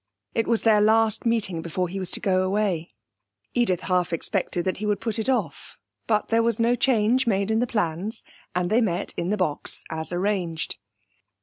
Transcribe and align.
It 0.33 0.47
was 0.47 0.63
their 0.63 0.81
last 0.81 1.27
meeting 1.27 1.61
before 1.61 1.87
he 1.87 1.99
was 1.99 2.09
to 2.13 2.19
go 2.19 2.41
away, 2.41 2.95
Edith 3.53 3.81
half 3.81 4.11
expected 4.11 4.65
that 4.65 4.77
he 4.77 4.87
would 4.87 4.99
put 4.99 5.19
it 5.19 5.29
off, 5.29 5.77
but 6.07 6.29
there 6.29 6.41
was 6.41 6.59
no 6.59 6.73
change 6.73 7.27
made 7.27 7.51
in 7.51 7.59
the 7.59 7.67
plans, 7.67 8.23
and 8.55 8.71
they 8.71 8.81
met 8.81 9.13
in 9.15 9.29
the 9.29 9.37
box 9.37 9.83
as 9.91 10.11
arranged. 10.11 10.79